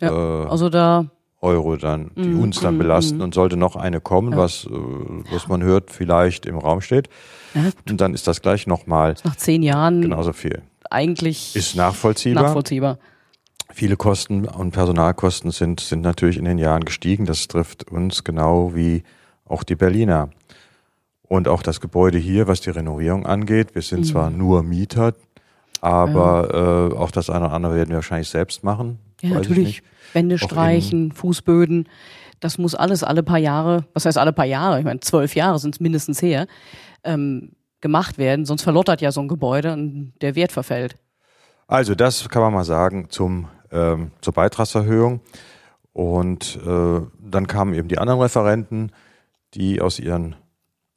Ja, 0.00 0.10
äh, 0.10 0.46
also 0.46 0.68
da 0.68 1.06
Euro 1.46 1.76
dann, 1.76 2.10
die 2.16 2.28
mm, 2.28 2.42
uns 2.42 2.60
dann 2.60 2.74
mm, 2.74 2.78
belasten 2.78 3.18
mm. 3.18 3.22
und 3.22 3.34
sollte 3.34 3.56
noch 3.56 3.76
eine 3.76 4.00
kommen, 4.00 4.32
ja. 4.32 4.38
was, 4.38 4.66
äh, 4.66 4.70
was 5.30 5.48
man 5.48 5.62
hört, 5.62 5.90
vielleicht 5.90 6.44
im 6.44 6.58
Raum 6.58 6.80
steht. 6.80 7.08
Ja. 7.54 7.70
Und 7.88 8.00
dann 8.00 8.12
ist 8.12 8.26
das 8.26 8.42
gleich 8.42 8.66
nochmal. 8.66 9.14
Nach 9.24 9.36
zehn 9.36 9.62
Jahren. 9.62 10.02
Genauso 10.02 10.32
viel. 10.32 10.62
Eigentlich. 10.90 11.54
Ist 11.54 11.76
nachvollziehbar. 11.76 12.42
Nachvollziehbar. 12.42 12.98
Viele 13.72 13.96
Kosten 13.96 14.46
und 14.46 14.72
Personalkosten 14.72 15.50
sind, 15.50 15.80
sind 15.80 16.02
natürlich 16.02 16.36
in 16.36 16.44
den 16.44 16.58
Jahren 16.58 16.84
gestiegen. 16.84 17.26
Das 17.26 17.48
trifft 17.48 17.90
uns 17.90 18.24
genau 18.24 18.74
wie 18.74 19.02
auch 19.44 19.62
die 19.62 19.76
Berliner. 19.76 20.30
Und 21.28 21.48
auch 21.48 21.62
das 21.62 21.80
Gebäude 21.80 22.18
hier, 22.18 22.46
was 22.46 22.60
die 22.60 22.70
Renovierung 22.70 23.26
angeht. 23.26 23.74
Wir 23.74 23.82
sind 23.82 24.00
mhm. 24.00 24.04
zwar 24.04 24.30
nur 24.30 24.62
Mieter, 24.62 25.14
aber 25.80 26.48
ja. 26.52 26.88
äh, 26.88 26.98
auch 26.98 27.10
das 27.10 27.30
eine 27.30 27.46
oder 27.46 27.54
andere 27.54 27.74
werden 27.74 27.90
wir 27.90 27.96
wahrscheinlich 27.96 28.28
selbst 28.28 28.64
machen. 28.64 28.98
Ja, 29.22 29.30
natürlich. 29.30 29.82
Wände 30.12 30.38
streichen, 30.38 31.12
Fußböden. 31.12 31.88
Das 32.40 32.58
muss 32.58 32.74
alles 32.74 33.02
alle 33.02 33.22
paar 33.22 33.38
Jahre, 33.38 33.84
was 33.94 34.04
heißt 34.04 34.18
alle 34.18 34.32
paar 34.32 34.44
Jahre? 34.44 34.78
Ich 34.78 34.84
meine, 34.84 35.00
zwölf 35.00 35.34
Jahre 35.34 35.58
sind 35.58 35.74
es 35.74 35.80
mindestens 35.80 36.20
her, 36.20 36.46
ähm, 37.04 37.52
gemacht 37.80 38.18
werden. 38.18 38.44
Sonst 38.44 38.62
verlottert 38.62 39.00
ja 39.00 39.12
so 39.12 39.20
ein 39.20 39.28
Gebäude 39.28 39.72
und 39.72 40.12
der 40.20 40.34
Wert 40.34 40.52
verfällt. 40.52 40.96
Also 41.66 41.94
das 41.94 42.28
kann 42.28 42.42
man 42.42 42.52
mal 42.52 42.64
sagen 42.64 43.06
zum, 43.08 43.48
ähm, 43.70 44.10
zur 44.20 44.32
Beitragserhöhung. 44.32 45.20
Und 45.92 46.58
äh, 46.66 47.00
dann 47.18 47.46
kamen 47.46 47.72
eben 47.72 47.88
die 47.88 47.98
anderen 47.98 48.20
Referenten, 48.20 48.92
die 49.54 49.80
aus 49.80 49.98
ihren 49.98 50.36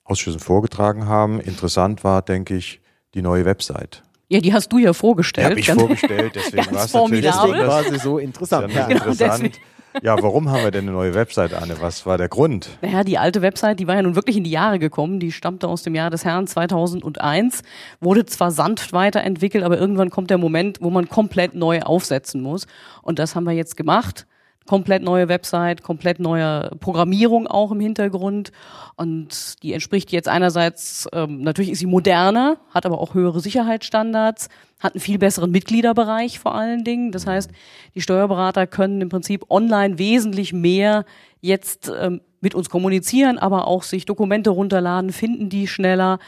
Ausschüssen 0.03 0.41
vorgetragen 0.41 1.05
haben. 1.05 1.39
Interessant 1.39 2.03
war, 2.03 2.21
denke 2.21 2.55
ich, 2.55 2.81
die 3.13 3.21
neue 3.21 3.45
Website. 3.45 4.03
Ja, 4.29 4.39
die 4.39 4.53
hast 4.53 4.71
du 4.71 4.77
ja 4.77 4.93
vorgestellt. 4.93 5.57
Die 5.57 5.63
habe 5.63 5.77
ich 5.77 5.81
vorgestellt, 5.81 6.33
deswegen 6.35 6.65
war 6.75 6.85
es 6.85 6.93
natürlich 6.93 7.25
deswegen 7.25 7.67
war 7.67 7.83
sie 7.83 7.97
so 7.97 8.19
interessant. 8.19 8.71
Ja, 8.71 8.87
genau, 8.87 9.05
interessant. 9.05 9.59
Ja, 10.03 10.21
warum 10.21 10.49
haben 10.51 10.63
wir 10.63 10.69
denn 10.69 10.83
eine 10.83 10.91
neue 10.91 11.15
Website, 11.15 11.53
Anne? 11.53 11.75
Was 11.79 12.05
war 12.05 12.19
der 12.19 12.29
Grund? 12.29 12.69
Naja, 12.83 13.03
die 13.03 13.17
alte 13.17 13.41
Website, 13.41 13.79
die 13.79 13.87
war 13.87 13.95
ja 13.95 14.03
nun 14.03 14.15
wirklich 14.15 14.37
in 14.37 14.43
die 14.43 14.51
Jahre 14.51 14.77
gekommen. 14.77 15.19
Die 15.19 15.31
stammte 15.31 15.67
aus 15.67 15.81
dem 15.81 15.95
Jahr 15.95 16.11
des 16.11 16.25
Herrn 16.25 16.45
2001, 16.45 17.63
wurde 17.99 18.25
zwar 18.27 18.51
sanft 18.51 18.93
weiterentwickelt, 18.93 19.63
aber 19.63 19.79
irgendwann 19.79 20.11
kommt 20.11 20.29
der 20.29 20.37
Moment, 20.37 20.77
wo 20.79 20.91
man 20.91 21.09
komplett 21.09 21.55
neu 21.55 21.81
aufsetzen 21.81 22.41
muss. 22.41 22.67
Und 23.01 23.17
das 23.17 23.35
haben 23.35 23.45
wir 23.45 23.53
jetzt 23.53 23.77
gemacht 23.77 24.27
komplett 24.69 25.01
neue 25.01 25.27
Website, 25.29 25.81
komplett 25.81 26.19
neue 26.19 26.69
Programmierung 26.79 27.47
auch 27.47 27.71
im 27.71 27.79
Hintergrund. 27.79 28.51
Und 28.97 29.63
die 29.63 29.73
entspricht 29.73 30.11
jetzt 30.11 30.27
einerseits, 30.27 31.07
ähm, 31.11 31.41
natürlich 31.41 31.71
ist 31.71 31.79
sie 31.79 31.87
moderner, 31.87 32.57
hat 32.69 32.85
aber 32.85 32.99
auch 33.01 33.15
höhere 33.15 33.39
Sicherheitsstandards, 33.39 34.47
hat 34.79 34.93
einen 34.93 35.01
viel 35.01 35.17
besseren 35.17 35.49
Mitgliederbereich 35.49 36.37
vor 36.37 36.53
allen 36.53 36.83
Dingen. 36.83 37.11
Das 37.11 37.25
heißt, 37.25 37.49
die 37.95 38.01
Steuerberater 38.01 38.67
können 38.67 39.01
im 39.01 39.09
Prinzip 39.09 39.43
online 39.49 39.97
wesentlich 39.97 40.53
mehr 40.53 41.03
jetzt 41.41 41.91
ähm, 41.99 42.21
mit 42.39 42.53
uns 42.53 42.69
kommunizieren, 42.69 43.39
aber 43.39 43.65
auch 43.65 43.81
sich 43.81 44.05
Dokumente 44.05 44.51
runterladen, 44.51 45.11
finden 45.11 45.49
die 45.49 45.65
schneller. 45.65 46.19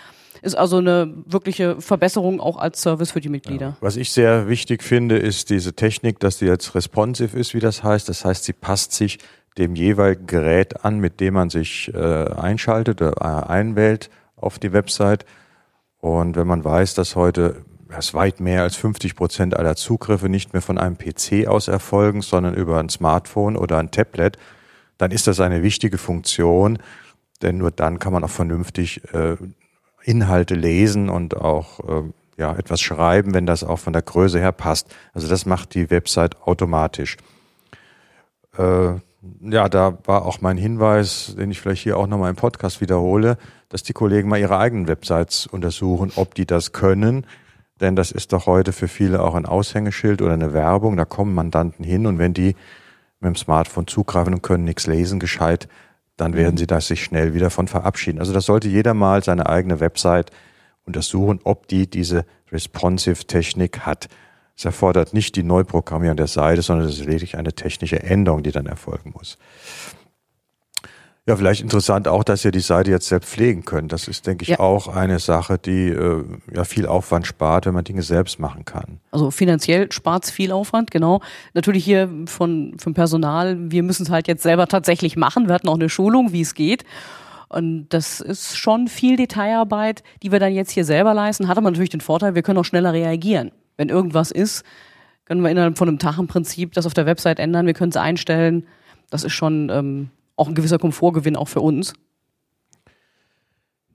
Ist 0.41 0.55
also 0.55 0.77
eine 0.77 1.13
wirkliche 1.25 1.79
Verbesserung 1.79 2.39
auch 2.39 2.57
als 2.57 2.81
Service 2.81 3.11
für 3.11 3.21
die 3.21 3.29
Mitglieder. 3.29 3.67
Ja. 3.67 3.77
Was 3.79 3.95
ich 3.95 4.11
sehr 4.11 4.47
wichtig 4.47 4.81
finde, 4.81 5.17
ist 5.17 5.49
diese 5.51 5.73
Technik, 5.73 6.19
dass 6.19 6.37
die 6.37 6.45
jetzt 6.45 6.73
responsive 6.73 7.37
ist, 7.37 7.53
wie 7.53 7.59
das 7.59 7.83
heißt. 7.83 8.09
Das 8.09 8.25
heißt, 8.25 8.45
sie 8.45 8.53
passt 8.53 8.93
sich 8.93 9.19
dem 9.57 9.75
jeweiligen 9.75 10.25
Gerät 10.27 10.83
an, 10.83 10.99
mit 10.99 11.19
dem 11.19 11.35
man 11.35 11.49
sich 11.49 11.93
äh, 11.93 11.97
einschaltet 11.97 13.01
oder 13.01 13.13
äh, 13.21 13.49
einwählt 13.51 14.09
auf 14.35 14.57
die 14.57 14.73
Website. 14.73 15.25
Und 15.99 16.35
wenn 16.35 16.47
man 16.47 16.63
weiß, 16.63 16.95
dass 16.95 17.15
heute 17.15 17.63
dass 17.91 18.13
weit 18.13 18.39
mehr 18.39 18.63
als 18.63 18.75
50 18.77 19.15
Prozent 19.15 19.55
aller 19.55 19.75
Zugriffe 19.75 20.29
nicht 20.29 20.53
mehr 20.53 20.61
von 20.61 20.77
einem 20.77 20.97
PC 20.97 21.47
aus 21.47 21.67
erfolgen, 21.67 22.21
sondern 22.21 22.53
über 22.53 22.79
ein 22.79 22.89
Smartphone 22.89 23.57
oder 23.57 23.77
ein 23.77 23.91
Tablet, 23.91 24.37
dann 24.97 25.11
ist 25.11 25.27
das 25.27 25.39
eine 25.39 25.61
wichtige 25.61 25.97
Funktion, 25.97 26.79
denn 27.41 27.57
nur 27.57 27.71
dann 27.71 27.99
kann 27.99 28.13
man 28.13 28.23
auch 28.23 28.29
vernünftig 28.29 29.01
äh, 29.13 29.35
Inhalte 30.03 30.55
lesen 30.55 31.09
und 31.09 31.35
auch 31.37 31.79
äh, 31.79 32.03
ja, 32.37 32.55
etwas 32.55 32.81
schreiben, 32.81 33.33
wenn 33.33 33.45
das 33.45 33.63
auch 33.63 33.77
von 33.77 33.93
der 33.93 34.01
Größe 34.01 34.39
her 34.39 34.51
passt. 34.51 34.93
Also 35.13 35.27
das 35.27 35.45
macht 35.45 35.75
die 35.75 35.89
Website 35.89 36.41
automatisch. 36.41 37.17
Äh, 38.57 38.95
ja, 39.41 39.69
da 39.69 39.97
war 40.05 40.25
auch 40.25 40.41
mein 40.41 40.57
Hinweis, 40.57 41.35
den 41.37 41.51
ich 41.51 41.61
vielleicht 41.61 41.83
hier 41.83 41.97
auch 41.97 42.07
nochmal 42.07 42.31
im 42.31 42.35
Podcast 42.35 42.81
wiederhole, 42.81 43.37
dass 43.69 43.83
die 43.83 43.93
Kollegen 43.93 44.27
mal 44.27 44.39
ihre 44.39 44.57
eigenen 44.57 44.87
Websites 44.87 45.45
untersuchen, 45.45 46.11
ob 46.15 46.33
die 46.33 46.47
das 46.47 46.71
können. 46.71 47.27
Denn 47.79 47.95
das 47.95 48.11
ist 48.11 48.33
doch 48.33 48.47
heute 48.47 48.73
für 48.73 48.87
viele 48.87 49.21
auch 49.21 49.35
ein 49.35 49.45
Aushängeschild 49.45 50.21
oder 50.21 50.33
eine 50.33 50.53
Werbung. 50.53 50.97
Da 50.97 51.05
kommen 51.05 51.35
Mandanten 51.35 51.85
hin 51.85 52.07
und 52.07 52.17
wenn 52.17 52.33
die 52.33 52.55
mit 53.19 53.27
dem 53.27 53.35
Smartphone 53.35 53.87
zugreifen 53.87 54.33
und 54.33 54.41
können 54.41 54.63
nichts 54.63 54.87
lesen, 54.87 55.19
gescheit, 55.19 55.67
dann 56.21 56.35
werden 56.35 56.55
sie 56.55 56.67
das 56.67 56.87
sich 56.87 57.03
schnell 57.03 57.33
wieder 57.33 57.49
von 57.49 57.67
verabschieden. 57.67 58.19
Also 58.19 58.31
das 58.31 58.45
sollte 58.45 58.67
jeder 58.67 58.93
mal 58.93 59.23
seine 59.23 59.49
eigene 59.49 59.79
Website 59.79 60.29
untersuchen, 60.85 61.39
ob 61.43 61.67
die 61.67 61.89
diese 61.89 62.25
responsive 62.51 63.25
Technik 63.25 63.79
hat. 63.79 64.07
Es 64.55 64.63
erfordert 64.63 65.15
nicht 65.15 65.35
die 65.35 65.41
Neuprogrammierung 65.41 66.17
der 66.17 66.27
Seite, 66.27 66.61
sondern 66.61 66.87
es 66.87 66.99
ist 66.99 67.05
lediglich 67.05 67.37
eine 67.37 67.53
technische 67.53 68.03
Änderung, 68.03 68.43
die 68.43 68.51
dann 68.51 68.67
erfolgen 68.67 69.13
muss. 69.15 69.39
Ja, 71.27 71.35
vielleicht 71.35 71.61
interessant 71.61 72.07
auch, 72.07 72.23
dass 72.23 72.43
ihr 72.43 72.51
die 72.51 72.61
Seite 72.61 72.89
jetzt 72.89 73.07
selbst 73.07 73.29
pflegen 73.29 73.63
könnt. 73.63 73.91
Das 73.91 74.07
ist, 74.07 74.25
denke 74.25 74.41
ich, 74.41 74.49
ja. 74.49 74.59
auch 74.59 74.87
eine 74.87 75.19
Sache, 75.19 75.59
die 75.59 75.89
äh, 75.89 76.23
ja 76.51 76.63
viel 76.63 76.87
Aufwand 76.87 77.27
spart, 77.27 77.67
wenn 77.67 77.75
man 77.75 77.83
Dinge 77.83 78.01
selbst 78.01 78.39
machen 78.39 78.65
kann. 78.65 78.99
Also 79.11 79.29
finanziell 79.29 79.91
spart 79.91 80.25
es 80.25 80.31
viel 80.31 80.51
Aufwand, 80.51 80.89
genau. 80.89 81.21
Natürlich 81.53 81.85
hier 81.85 82.09
von 82.25 82.75
vom 82.79 82.95
Personal, 82.95 83.55
wir 83.71 83.83
müssen 83.83 84.03
es 84.03 84.09
halt 84.09 84.27
jetzt 84.27 84.41
selber 84.41 84.67
tatsächlich 84.67 85.15
machen. 85.15 85.47
Wir 85.47 85.53
hatten 85.53 85.69
auch 85.69 85.75
eine 85.75 85.89
Schulung, 85.89 86.31
wie 86.31 86.41
es 86.41 86.55
geht. 86.55 86.85
Und 87.49 87.89
das 87.89 88.19
ist 88.19 88.57
schon 88.57 88.87
viel 88.87 89.15
Detailarbeit, 89.15 90.03
die 90.23 90.31
wir 90.31 90.39
dann 90.39 90.53
jetzt 90.53 90.71
hier 90.71 90.85
selber 90.85 91.13
leisten. 91.13 91.47
Hat 91.47 91.57
aber 91.57 91.69
natürlich 91.69 91.89
den 91.91 92.01
Vorteil, 92.01 92.33
wir 92.33 92.41
können 92.41 92.57
auch 92.57 92.65
schneller 92.65 92.93
reagieren. 92.93 93.51
Wenn 93.77 93.89
irgendwas 93.89 94.31
ist, 94.31 94.63
können 95.25 95.41
wir 95.41 95.51
innerhalb 95.51 95.77
von 95.77 95.87
einem 95.87 95.99
Tag 95.99 96.17
im 96.17 96.27
Prinzip 96.27 96.73
das 96.73 96.87
auf 96.87 96.93
der 96.95 97.05
Website 97.05 97.39
ändern. 97.39 97.67
Wir 97.67 97.73
können 97.73 97.91
es 97.91 97.97
einstellen. 97.97 98.65
Das 99.11 99.23
ist 99.23 99.33
schon 99.33 99.69
ähm, 99.69 100.09
auch 100.41 100.47
ein 100.47 100.55
gewisser 100.55 100.79
Komfortgewinn 100.79 101.35
auch 101.35 101.47
für 101.47 101.61
uns. 101.61 101.93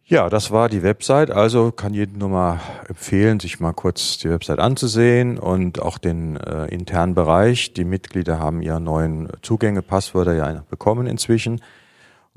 Ja, 0.09 0.31
das 0.31 0.53
war 0.53 0.69
die 0.69 0.85
Website. 0.85 1.33
Also 1.33 1.73
kann 1.73 1.93
jedem 1.93 2.19
nur 2.19 2.29
mal 2.29 2.61
empfehlen, 2.89 3.41
sich 3.41 3.59
mal 3.59 3.73
kurz 3.73 4.19
die 4.19 4.31
Website 4.31 4.61
anzusehen 4.61 5.37
und 5.37 5.83
auch 5.83 5.99
den 5.99 6.37
äh, 6.37 6.67
internen 6.67 7.17
Bereich. 7.17 7.73
Die 7.73 7.85
Mitglieder 7.85 8.39
haben 8.39 8.63
ihre 8.63 8.81
neuen 8.81 9.29
Zugänge, 9.43 9.83
Passwörter 9.83 10.35
ja 10.35 10.65
bekommen 10.71 11.09
inzwischen. 11.09 11.61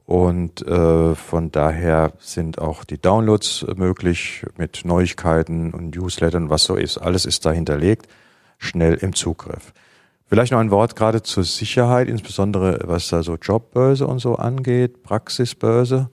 Und 0.03 0.65
äh, 0.65 1.13
von 1.13 1.51
daher 1.51 2.13
sind 2.17 2.57
auch 2.57 2.83
die 2.83 2.99
Downloads 2.99 3.67
möglich 3.75 4.43
mit 4.57 4.81
Neuigkeiten 4.83 5.71
und 5.71 5.95
Newslettern, 5.95 6.49
was 6.49 6.63
so 6.63 6.73
ist. 6.73 6.97
Alles 6.97 7.27
ist 7.27 7.45
da 7.45 7.51
hinterlegt, 7.51 8.07
schnell 8.57 8.95
im 8.95 9.13
Zugriff. 9.13 9.73
Vielleicht 10.29 10.51
noch 10.51 10.59
ein 10.59 10.69
Wort 10.69 10.95
gerade 10.95 11.23
zur 11.23 11.43
Sicherheit, 11.43 12.07
insbesondere 12.07 12.81
was 12.83 13.09
da 13.09 13.23
so 13.23 13.35
Jobbörse 13.35 14.05
und 14.05 14.19
so 14.19 14.35
angeht, 14.35 15.01
Praxisbörse. 15.01 16.11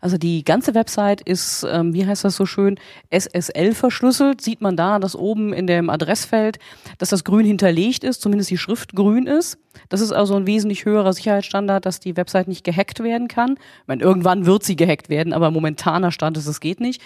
Also 0.00 0.18
die 0.18 0.42
ganze 0.42 0.74
Website 0.74 1.20
ist, 1.20 1.64
ähm, 1.70 1.94
wie 1.94 2.04
heißt 2.04 2.24
das 2.24 2.34
so 2.34 2.44
schön, 2.44 2.78
SSL 3.10 3.72
verschlüsselt. 3.72 4.40
Sieht 4.40 4.60
man 4.60 4.76
da, 4.76 4.98
dass 4.98 5.14
oben 5.14 5.52
in 5.52 5.68
dem 5.68 5.90
Adressfeld, 5.90 6.58
dass 6.98 7.10
das 7.10 7.22
grün 7.22 7.46
hinterlegt 7.46 8.02
ist, 8.02 8.20
zumindest 8.20 8.50
die 8.50 8.58
Schrift 8.58 8.94
grün 8.96 9.28
ist. 9.28 9.58
Das 9.88 10.00
ist 10.00 10.12
also 10.12 10.34
ein 10.34 10.48
wesentlich 10.48 10.84
höherer 10.84 11.12
Sicherheitsstandard, 11.12 11.86
dass 11.86 12.00
die 12.00 12.16
Website 12.16 12.48
nicht 12.48 12.64
gehackt 12.64 13.00
werden 13.02 13.28
kann. 13.28 13.52
Ich 13.52 13.86
meine, 13.86 14.02
irgendwann 14.02 14.44
wird 14.44 14.64
sie 14.64 14.76
gehackt 14.76 15.08
werden, 15.08 15.32
aber 15.32 15.52
momentaner 15.52 16.10
Stand 16.10 16.36
ist, 16.36 16.48
es 16.48 16.60
geht 16.60 16.80
nicht. 16.80 17.00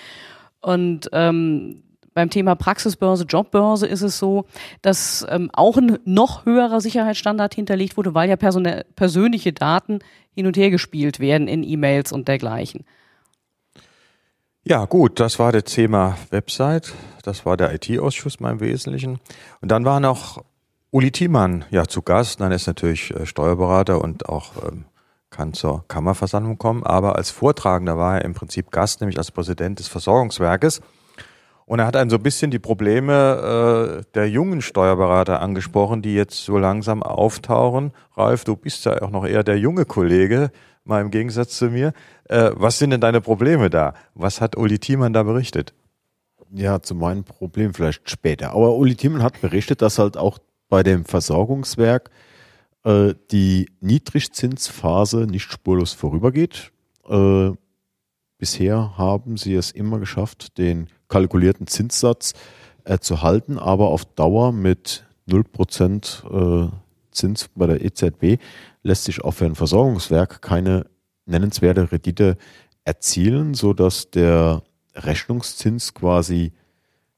Und 0.61 1.09
ähm, 1.13 1.83
beim 2.19 2.31
Thema 2.31 2.57
Praxisbörse, 2.57 3.27
Jobbörse 3.27 3.87
ist 3.87 4.03
es 4.03 4.19
so, 4.19 4.45
dass 4.83 5.25
ähm, 5.31 5.51
auch 5.53 5.77
ein 5.77 6.01
noch 6.05 6.47
höherer 6.47 6.81
Sicherheitsstandard 6.81 7.55
hinterlegt 7.55 7.97
wurde, 7.97 8.13
weil 8.13 8.29
ja 8.29 8.35
persönliche 8.35 9.53
Daten 9.53 10.01
hin 10.35 10.49
und 10.49 10.57
her 10.57 10.71
gespielt 10.71 11.21
werden 11.21 11.47
in 11.47 11.63
E-Mails 11.63 12.11
und 12.11 12.27
dergleichen. 12.27 12.85
Ja, 14.65 14.85
gut, 14.87 15.21
das 15.21 15.39
war 15.39 15.53
das 15.53 15.63
Thema 15.63 16.19
Website. 16.31 16.93
Das 17.23 17.47
war 17.47 17.57
der 17.57 17.73
IT-Ausschuss 17.73 18.41
mal 18.41 18.51
im 18.51 18.59
Wesentlichen. 18.59 19.21
Und 19.61 19.71
dann 19.71 19.85
war 19.85 20.01
noch 20.01 20.43
Uli 20.91 21.13
Thiemann 21.13 21.67
ja 21.71 21.87
zu 21.87 22.03
Gast. 22.03 22.41
Dann 22.41 22.51
ist 22.51 22.67
natürlich 22.67 23.15
äh, 23.15 23.27
Steuerberater 23.27 24.03
und 24.03 24.29
auch 24.29 24.61
ähm, 24.69 24.87
kann 25.31 25.53
zur 25.53 25.85
Kammerversammlung 25.87 26.59
kommen. 26.59 26.83
Aber 26.83 27.15
als 27.15 27.31
Vortragender 27.31 27.97
war 27.97 28.17
er 28.17 28.25
im 28.25 28.35
Prinzip 28.35 28.73
Gast, 28.73 29.03
nämlich 29.03 29.19
als 29.19 29.31
Präsident 29.31 29.79
des 29.79 29.87
Versorgungswerkes. 29.87 30.81
Und 31.69 31.81
er 31.81 31.87
hat 31.87 31.97
dann 31.97 32.09
so 32.09 32.17
ein 32.17 32.23
bisschen 32.23 32.51
die 32.51 32.59
Probleme 32.59 34.01
äh, 34.01 34.13
der 34.15 34.31
jungen 34.31 34.63
Steuerberater 34.63 35.43
angesprochen, 35.43 36.01
die 36.01 36.15
jetzt 36.15 36.43
so 36.43 36.57
langsam 36.57 37.03
auftauchen. 37.03 37.93
Ralf, 38.17 38.45
du 38.45 38.57
bist 38.57 38.87
ja 38.87 39.03
auch 39.03 39.11
noch 39.11 39.27
eher 39.27 39.45
der 39.45 39.59
junge 39.59 39.85
Kollege, 39.85 40.51
mal 40.85 41.03
im 41.03 41.11
Gegensatz 41.11 41.59
zu 41.59 41.67
mir. 41.67 41.93
Äh, 42.25 42.53
was 42.55 42.79
sind 42.79 42.89
denn 42.89 43.03
deine 43.03 43.21
Probleme 43.21 43.69
da? 43.69 43.93
Was 44.15 44.41
hat 44.41 44.57
Uli 44.57 44.79
Thiemann 44.79 45.13
da 45.13 45.25
berichtet? 45.25 45.75
Ja, 46.55 46.81
zu 46.81 46.95
meinem 46.95 47.25
Problem 47.25 47.75
vielleicht 47.75 48.09
später. 48.09 48.53
Aber 48.53 48.75
Uli 48.75 48.97
Thiemann 48.97 49.23
hat 49.23 49.39
berichtet, 49.43 49.83
dass 49.83 49.99
halt 49.99 50.17
auch 50.17 50.39
bei 50.71 50.83
dem 50.83 51.05
Versorgungswerk 51.05 52.09
äh, 52.85 53.13
die 53.31 53.69
Niedrigzinsphase 53.81 55.27
nicht 55.27 55.53
spurlos 55.53 55.93
vorübergeht. 55.93 56.73
Äh, 57.07 57.51
bisher 58.39 58.97
haben 58.97 59.37
sie 59.37 59.53
es 59.53 59.71
immer 59.71 59.99
geschafft, 59.99 60.57
den 60.57 60.89
kalkulierten 61.09 61.67
Zinssatz 61.67 62.35
äh, 62.85 62.99
zu 62.99 63.23
halten, 63.23 63.59
aber 63.59 63.89
auf 63.89 64.05
Dauer 64.05 64.53
mit 64.53 65.05
0% 65.29 66.67
äh, 66.67 66.71
Zins 67.11 67.49
bei 67.55 67.67
der 67.67 67.85
EZB 67.85 68.41
lässt 68.83 69.05
sich 69.05 69.25
auch 69.25 69.33
für 69.33 69.47
ein 69.47 69.55
Versorgungswerk 69.55 70.41
keine 70.41 70.87
nennenswerte 71.27 71.91
Rendite 71.91 72.37
erzielen, 72.85 73.55
sodass 73.55 74.11
der 74.11 74.63
Rechnungszins 74.95 75.95
quasi 75.95 76.53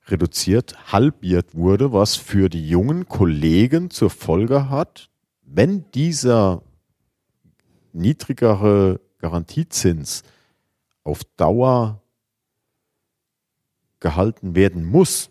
reduziert, 0.06 0.92
halbiert 0.92 1.54
wurde, 1.54 1.92
was 1.92 2.16
für 2.16 2.49
die 2.49 2.68
jungen 2.68 3.09
Kollegen 3.09 3.90
zur 3.90 4.11
Folge 4.11 4.70
hat, 4.70 5.11
wenn 5.42 5.85
dieser 5.92 6.62
niedrigere 7.92 9.00
Garantiezins 9.18 10.23
auf 11.04 11.20
Dauer 11.37 12.00
gehalten 14.00 14.54
werden 14.54 14.85
muss, 14.85 15.30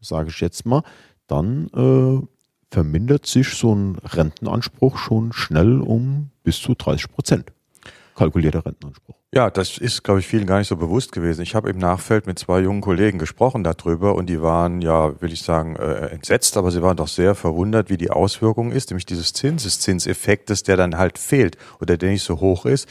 sage 0.00 0.30
ich 0.30 0.40
jetzt 0.40 0.64
mal, 0.66 0.82
dann 1.26 1.68
äh, 1.74 2.26
vermindert 2.70 3.26
sich 3.26 3.54
so 3.54 3.74
ein 3.74 3.96
Rentenanspruch 3.96 4.98
schon 4.98 5.32
schnell 5.32 5.80
um 5.80 6.30
bis 6.42 6.60
zu 6.60 6.74
30 6.74 7.10
Prozent. 7.10 7.52
Kalkulierter 8.14 8.64
Rentenanspruch. 8.66 9.14
Ja, 9.32 9.50
das 9.50 9.78
ist, 9.78 10.02
glaube 10.02 10.20
ich, 10.20 10.26
vielen 10.26 10.46
gar 10.46 10.58
nicht 10.58 10.68
so 10.68 10.76
bewusst 10.76 11.12
gewesen. 11.12 11.42
Ich 11.42 11.54
habe 11.54 11.68
im 11.68 11.78
Nachfeld 11.78 12.26
mit 12.26 12.38
zwei 12.38 12.60
jungen 12.60 12.80
Kollegen 12.80 13.18
gesprochen 13.18 13.62
darüber 13.62 14.14
und 14.14 14.26
die 14.26 14.40
waren, 14.40 14.80
ja, 14.80 15.20
will 15.20 15.32
ich 15.32 15.42
sagen, 15.42 15.76
äh, 15.76 16.06
entsetzt, 16.06 16.56
aber 16.56 16.70
sie 16.70 16.82
waren 16.82 16.96
doch 16.96 17.08
sehr 17.08 17.34
verwundert, 17.34 17.90
wie 17.90 17.98
die 17.98 18.10
Auswirkung 18.10 18.72
ist, 18.72 18.90
nämlich 18.90 19.06
dieses 19.06 19.34
Zinseszinseffektes, 19.34 20.62
der 20.62 20.76
dann 20.78 20.96
halt 20.96 21.18
fehlt 21.18 21.58
oder 21.80 21.96
der 21.96 22.10
nicht 22.10 22.24
so 22.24 22.40
hoch 22.40 22.64
ist, 22.64 22.88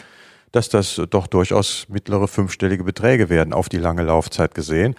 dass 0.52 0.70
das 0.70 1.02
doch 1.10 1.28
durchaus 1.28 1.88
mittlere 1.90 2.28
fünfstellige 2.28 2.84
Beträge 2.84 3.30
werden 3.30 3.54
auf 3.54 3.70
die 3.70 3.78
lange 3.78 4.04
Laufzeit 4.04 4.56
gesehen. 4.56 4.96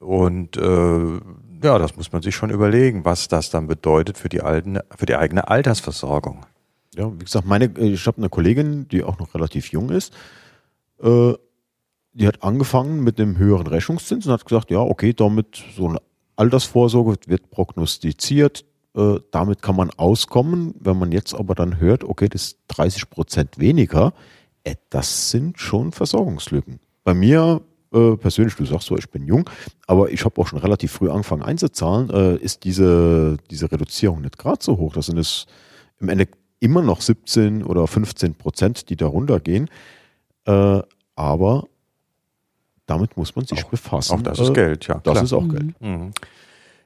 Und 0.00 0.56
äh, 0.56 1.20
ja, 1.62 1.78
das 1.78 1.96
muss 1.96 2.12
man 2.12 2.22
sich 2.22 2.34
schon 2.34 2.50
überlegen, 2.50 3.04
was 3.04 3.28
das 3.28 3.50
dann 3.50 3.66
bedeutet 3.66 4.18
für 4.18 4.28
die, 4.28 4.42
alten, 4.42 4.78
für 4.96 5.06
die 5.06 5.16
eigene 5.16 5.48
Altersversorgung. 5.48 6.46
Ja, 6.94 7.12
wie 7.12 7.24
gesagt, 7.24 7.46
meine, 7.46 7.66
ich 7.78 8.06
habe 8.06 8.18
eine 8.18 8.28
Kollegin, 8.28 8.88
die 8.88 9.02
auch 9.02 9.18
noch 9.18 9.34
relativ 9.34 9.70
jung 9.70 9.90
ist 9.90 10.12
äh, 11.02 11.34
die 12.12 12.26
hat 12.26 12.42
angefangen 12.42 13.04
mit 13.04 13.18
dem 13.18 13.38
höheren 13.38 13.66
Rechnungszins 13.66 14.26
und 14.26 14.32
hat 14.32 14.44
gesagt, 14.44 14.70
ja, 14.70 14.80
okay, 14.80 15.12
damit 15.12 15.62
so 15.76 15.88
eine 15.88 15.98
Altersvorsorge 16.36 17.16
wird 17.26 17.50
prognostiziert, 17.50 18.64
äh, 18.96 19.16
damit 19.30 19.62
kann 19.62 19.76
man 19.76 19.90
auskommen. 19.90 20.74
Wenn 20.80 20.98
man 20.98 21.12
jetzt 21.12 21.34
aber 21.34 21.54
dann 21.54 21.78
hört, 21.78 22.04
okay, 22.04 22.28
das 22.28 22.42
ist 22.42 22.58
30 22.68 23.10
Prozent 23.10 23.58
weniger, 23.58 24.08
äh, 24.08 24.12
das 24.90 25.30
sind 25.30 25.58
schon 25.58 25.92
Versorgungslücken. 25.92 26.80
Bei 27.04 27.14
mir 27.14 27.60
äh, 27.92 28.16
persönlich, 28.16 28.54
du 28.54 28.64
sagst 28.64 28.86
so, 28.86 28.96
ich 28.96 29.08
bin 29.10 29.26
jung, 29.26 29.48
aber 29.86 30.10
ich 30.10 30.24
habe 30.24 30.40
auch 30.40 30.46
schon 30.46 30.58
relativ 30.58 30.92
früh 30.92 31.10
angefangen 31.10 31.42
einzuzahlen, 31.42 32.10
äh, 32.10 32.36
ist 32.36 32.64
diese, 32.64 33.38
diese 33.50 33.70
Reduzierung 33.70 34.20
nicht 34.20 34.38
gerade 34.38 34.58
so 34.60 34.76
hoch. 34.76 34.92
Das 34.92 35.06
sind 35.06 35.18
es 35.18 35.46
im 36.00 36.08
Ende 36.08 36.28
immer 36.60 36.82
noch 36.82 37.00
17 37.00 37.62
oder 37.62 37.86
15 37.86 38.34
Prozent, 38.34 38.90
die 38.90 38.96
da 38.96 39.06
runtergehen. 39.06 39.70
Äh, 40.44 40.80
aber 41.16 41.64
damit 42.86 43.16
muss 43.16 43.34
man 43.36 43.44
sich 43.44 43.64
auch, 43.64 43.70
befassen. 43.70 44.18
Auch 44.18 44.22
das 44.22 44.38
ist 44.38 44.50
äh, 44.50 44.52
Geld, 44.52 44.86
ja. 44.88 45.00
Das 45.02 45.12
klar. 45.12 45.24
ist 45.24 45.32
auch 45.32 45.42
mhm. 45.42 45.50
Geld. 45.50 45.80
Mhm. 45.80 46.10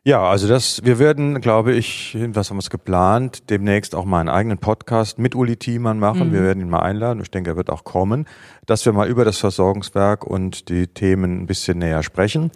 Ja, 0.04 0.24
also 0.24 0.48
das, 0.48 0.84
wir 0.84 0.98
werden, 0.98 1.40
glaube 1.40 1.74
ich, 1.74 2.18
was 2.32 2.50
haben 2.50 2.56
wir 2.56 2.68
geplant, 2.68 3.50
demnächst 3.50 3.94
auch 3.94 4.04
mal 4.04 4.18
einen 4.18 4.28
eigenen 4.28 4.58
Podcast 4.58 5.20
mit 5.20 5.36
Uli 5.36 5.56
Thiemann 5.56 6.00
machen. 6.00 6.30
Mhm. 6.30 6.32
Wir 6.32 6.42
werden 6.42 6.60
ihn 6.60 6.68
mal 6.68 6.80
einladen. 6.80 7.22
Ich 7.22 7.30
denke, 7.30 7.50
er 7.50 7.56
wird 7.56 7.70
auch 7.70 7.84
kommen, 7.84 8.26
dass 8.66 8.84
wir 8.84 8.92
mal 8.92 9.06
über 9.06 9.24
das 9.24 9.38
Versorgungswerk 9.38 10.24
und 10.26 10.68
die 10.68 10.88
Themen 10.88 11.42
ein 11.42 11.46
bisschen 11.46 11.78
näher 11.78 12.02
sprechen 12.02 12.50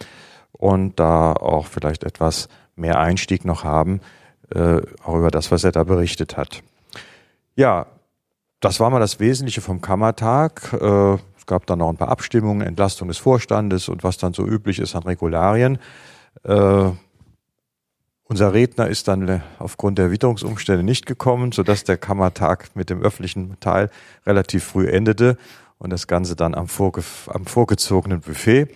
und 0.50 0.98
da 0.98 1.34
auch 1.34 1.66
vielleicht 1.66 2.02
etwas 2.02 2.48
mehr 2.74 2.98
Einstieg 2.98 3.44
noch 3.44 3.62
haben, 3.62 4.00
äh, 4.52 4.80
auch 5.04 5.16
über 5.16 5.30
das, 5.30 5.52
was 5.52 5.62
er 5.62 5.70
da 5.70 5.84
berichtet 5.84 6.36
hat. 6.36 6.64
Ja, 7.54 7.86
das 8.58 8.80
war 8.80 8.90
mal 8.90 8.98
das 8.98 9.20
Wesentliche 9.20 9.60
vom 9.60 9.80
Kammertag. 9.80 10.72
Äh, 10.72 11.14
es 11.38 11.46
gab 11.46 11.64
dann 11.66 11.78
noch 11.78 11.90
ein 11.90 11.96
paar 11.96 12.08
Abstimmungen, 12.08 12.66
Entlastung 12.66 13.06
des 13.06 13.18
Vorstandes 13.18 13.88
und 13.88 14.02
was 14.02 14.18
dann 14.18 14.32
so 14.32 14.44
üblich 14.44 14.80
ist 14.80 14.96
an 14.96 15.04
Regularien. 15.04 15.78
Äh, 16.42 16.90
unser 18.28 18.52
Redner 18.52 18.88
ist 18.88 19.08
dann 19.08 19.42
aufgrund 19.58 19.98
der 19.98 20.10
Witterungsumstände 20.10 20.82
nicht 20.82 21.06
gekommen, 21.06 21.52
sodass 21.52 21.84
der 21.84 21.96
Kammertag 21.96 22.70
mit 22.74 22.90
dem 22.90 23.02
öffentlichen 23.02 23.58
Teil 23.60 23.90
relativ 24.26 24.64
früh 24.64 24.88
endete 24.88 25.36
und 25.78 25.90
das 25.90 26.06
Ganze 26.06 26.36
dann 26.36 26.54
am, 26.54 26.68
vorge 26.68 27.02
am 27.28 27.46
vorgezogenen 27.46 28.20
Buffet. 28.20 28.68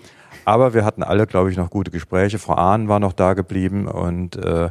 Aber 0.45 0.75
wir 0.75 0.85
hatten 0.85 1.03
alle, 1.03 1.27
glaube 1.27 1.51
ich, 1.51 1.57
noch 1.57 1.71
gute 1.71 1.91
Gespräche. 1.91 2.39
Frau 2.39 2.55
Ahn 2.55 2.89
war 2.89 3.01
noch 3.01 3.13
da 3.13 3.35
geblieben 3.35 3.89
und 3.89 4.37
äh, 4.37 4.71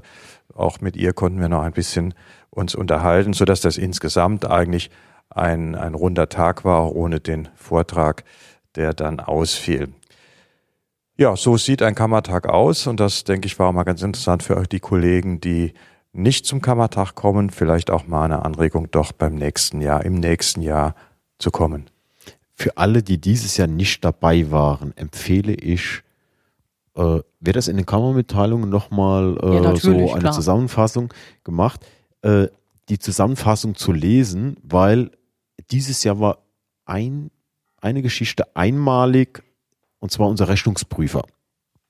auch 0.56 0.82
mit 0.82 0.96
ihr 0.96 1.14
konnten 1.14 1.40
wir 1.40 1.50
noch 1.50 1.62
ein 1.62 1.74
bisschen 1.74 2.14
uns 2.50 2.76
unterhalten, 2.76 3.34
so 3.34 3.46
dass 3.46 3.62
das 3.62 3.78
insgesamt 3.78 4.50
eigentlich 4.50 4.90
ein, 5.30 5.76
ein 5.76 5.94
runder 5.94 6.30
Tag 6.30 6.66
war, 6.66 6.96
ohne 6.96 7.20
den 7.20 7.50
Vortrag, 7.56 8.24
der 8.76 8.94
dann 8.94 9.20
ausfiel. 9.20 9.90
Ja, 11.20 11.36
so 11.36 11.58
sieht 11.58 11.82
ein 11.82 11.96
Kammertag 11.96 12.48
aus 12.48 12.88
und 12.88 12.98
das, 13.02 13.26
denke 13.26 13.48
ich, 13.48 13.60
war 13.60 13.68
auch 13.68 13.74
mal 13.74 13.84
ganz 13.84 14.02
interessant 14.02 14.42
für 14.42 14.56
euch 14.56 14.68
die 14.68 14.80
Kollegen, 14.80 15.42
die 15.42 15.74
nicht 16.14 16.46
zum 16.46 16.62
Kammertag 16.62 17.14
kommen, 17.14 17.50
vielleicht 17.50 17.92
auch 17.92 18.08
mal 18.08 18.24
eine 18.24 18.46
Anregung, 18.46 18.90
doch 18.90 19.12
beim 19.12 19.36
nächsten 19.36 19.82
Jahr, 19.82 20.06
im 20.06 20.14
nächsten 20.14 20.62
Jahr 20.62 20.96
zu 21.38 21.52
kommen. 21.52 21.90
Für 22.54 22.78
alle, 22.78 23.04
die 23.04 23.20
dieses 23.20 23.58
Jahr 23.58 23.68
nicht 23.68 24.06
dabei 24.06 24.50
waren, 24.50 24.96
empfehle 24.96 25.54
ich, 25.54 26.04
äh, 26.96 27.20
wird 27.42 27.56
das 27.58 27.68
in 27.68 27.76
den 27.76 27.86
Kammermitteilungen 27.86 28.70
nochmal 28.70 29.38
äh, 29.44 29.62
ja, 29.62 29.76
so 29.76 29.92
eine 29.92 30.20
klar. 30.20 30.32
Zusammenfassung 30.32 31.14
gemacht 31.44 31.86
äh, 32.22 32.48
die 32.88 32.98
Zusammenfassung 32.98 33.76
zu 33.76 33.92
lesen, 33.92 34.56
weil 34.64 35.12
dieses 35.70 36.02
Jahr 36.06 36.22
war 36.22 36.38
ein, 36.86 37.30
eine 37.82 38.02
Geschichte 38.02 38.56
einmalig, 38.56 39.44
und 40.00 40.12
zwar 40.12 40.28
unser 40.28 40.48
Rechnungsprüfer. 40.48 41.24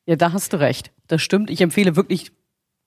Ja, 0.05 0.15
da 0.15 0.33
hast 0.33 0.53
du 0.53 0.59
recht. 0.59 0.91
Das 1.07 1.21
stimmt. 1.21 1.49
Ich 1.49 1.61
empfehle 1.61 1.95
wirklich, 1.95 2.31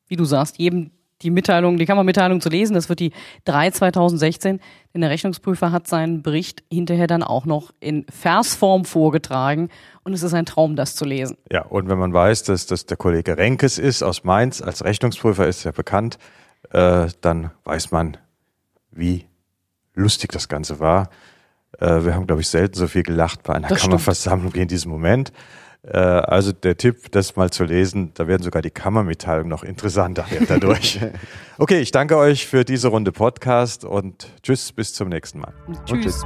wie 0.08 0.16
du 0.16 0.24
sagst, 0.24 0.58
jedem 0.58 0.90
die 1.22 1.30
Mitteilung, 1.30 1.78
die 1.78 1.86
Kammermitteilung 1.86 2.40
zu 2.40 2.48
lesen. 2.48 2.74
Das 2.74 2.88
wird 2.88 3.00
die 3.00 3.12
3 3.44 3.70
2016, 3.70 4.60
denn 4.92 5.00
der 5.00 5.10
Rechnungsprüfer 5.10 5.72
hat 5.72 5.86
seinen 5.86 6.22
Bericht 6.22 6.62
hinterher 6.70 7.06
dann 7.06 7.22
auch 7.22 7.44
noch 7.44 7.72
in 7.80 8.04
Versform 8.10 8.84
vorgetragen 8.84 9.68
und 10.04 10.12
es 10.12 10.22
ist 10.22 10.34
ein 10.34 10.46
Traum, 10.46 10.76
das 10.76 10.96
zu 10.96 11.04
lesen. 11.04 11.36
Ja, 11.50 11.64
und 11.64 11.88
wenn 11.88 11.98
man 11.98 12.12
weiß, 12.12 12.44
dass 12.44 12.66
das 12.66 12.86
der 12.86 12.96
Kollege 12.96 13.36
Renkes 13.36 13.78
ist 13.78 14.02
aus 14.02 14.24
Mainz, 14.24 14.60
als 14.60 14.84
Rechnungsprüfer 14.84 15.46
ist 15.46 15.64
er 15.64 15.72
bekannt, 15.72 16.18
äh, 16.70 17.08
dann 17.20 17.50
weiß 17.64 17.90
man, 17.90 18.16
wie 18.90 19.26
lustig 19.94 20.32
das 20.32 20.48
Ganze 20.48 20.80
war. 20.80 21.08
Äh, 21.78 22.04
wir 22.04 22.14
haben, 22.14 22.26
glaube 22.26 22.42
ich, 22.42 22.48
selten 22.48 22.74
so 22.74 22.86
viel 22.86 23.02
gelacht 23.02 23.42
bei 23.42 23.54
einer 23.54 23.68
das 23.68 23.82
Kammerversammlung 23.82 24.54
wie 24.54 24.60
in 24.60 24.68
diesem 24.68 24.90
Moment. 24.90 25.32
Äh, 25.84 25.96
also 25.96 26.52
der 26.52 26.76
Tipp, 26.76 27.10
das 27.10 27.36
mal 27.36 27.50
zu 27.50 27.64
lesen, 27.64 28.12
da 28.14 28.28
werden 28.28 28.42
sogar 28.42 28.62
die 28.62 28.70
Kammermitteilungen 28.70 29.48
noch 29.48 29.64
interessanter 29.64 30.26
dadurch. 30.48 31.00
okay, 31.58 31.80
ich 31.80 31.90
danke 31.90 32.16
euch 32.16 32.46
für 32.46 32.64
diese 32.64 32.88
Runde 32.88 33.12
Podcast 33.12 33.84
und 33.84 34.28
tschüss, 34.42 34.72
bis 34.72 34.94
zum 34.94 35.08
nächsten 35.08 35.40
Mal. 35.40 35.52
Tschüss. 35.86 36.22